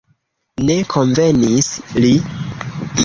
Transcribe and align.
Ne 0.69 0.77
konvenis 0.95 1.69
li. 2.01 2.11